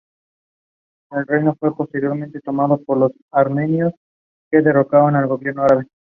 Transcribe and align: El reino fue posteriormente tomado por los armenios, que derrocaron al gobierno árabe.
El 1.11 1.27
reino 1.27 1.55
fue 1.59 1.75
posteriormente 1.75 2.41
tomado 2.41 2.83
por 2.83 2.97
los 2.97 3.11
armenios, 3.29 3.93
que 4.49 4.63
derrocaron 4.63 5.15
al 5.15 5.27
gobierno 5.27 5.61
árabe. 5.61 5.85